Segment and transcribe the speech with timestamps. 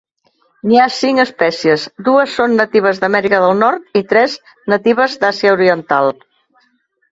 [0.69, 4.41] N'hi ha cinc espècies, dues són natives d'Amèrica del Nord i tres
[4.75, 6.13] natives d'Àsia oriental.